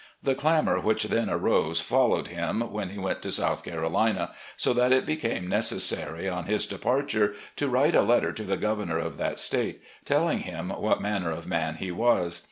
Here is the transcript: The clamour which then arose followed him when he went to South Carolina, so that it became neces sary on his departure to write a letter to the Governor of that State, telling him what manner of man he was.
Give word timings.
The 0.23 0.33
clamour 0.33 0.79
which 0.79 1.03
then 1.09 1.29
arose 1.29 1.79
followed 1.79 2.29
him 2.29 2.61
when 2.71 2.89
he 2.89 2.97
went 2.97 3.21
to 3.21 3.29
South 3.31 3.63
Carolina, 3.63 4.33
so 4.57 4.73
that 4.73 4.91
it 4.91 5.05
became 5.05 5.47
neces 5.47 5.81
sary 5.81 6.27
on 6.27 6.45
his 6.45 6.65
departure 6.65 7.35
to 7.57 7.67
write 7.69 7.93
a 7.93 8.01
letter 8.01 8.31
to 8.33 8.43
the 8.43 8.57
Governor 8.57 8.97
of 8.97 9.17
that 9.17 9.37
State, 9.37 9.79
telling 10.03 10.39
him 10.39 10.69
what 10.69 11.03
manner 11.03 11.29
of 11.29 11.45
man 11.45 11.75
he 11.75 11.91
was. 11.91 12.39